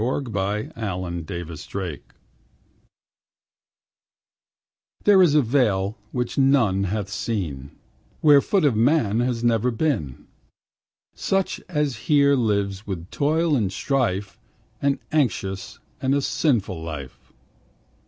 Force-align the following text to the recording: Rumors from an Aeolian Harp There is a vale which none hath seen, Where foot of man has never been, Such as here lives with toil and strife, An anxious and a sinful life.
Rumors 0.03 0.23
from 0.29 0.37
an 0.37 0.71
Aeolian 0.75 1.45
Harp 1.71 2.13
There 5.03 5.21
is 5.21 5.35
a 5.35 5.43
vale 5.43 5.95
which 6.11 6.39
none 6.39 6.85
hath 6.85 7.07
seen, 7.07 7.69
Where 8.21 8.41
foot 8.41 8.65
of 8.65 8.75
man 8.75 9.19
has 9.19 9.43
never 9.43 9.69
been, 9.69 10.25
Such 11.13 11.61
as 11.69 11.95
here 12.07 12.35
lives 12.35 12.87
with 12.87 13.11
toil 13.11 13.55
and 13.55 13.71
strife, 13.71 14.39
An 14.81 14.97
anxious 15.11 15.77
and 16.01 16.15
a 16.15 16.21
sinful 16.23 16.81
life. 16.81 17.31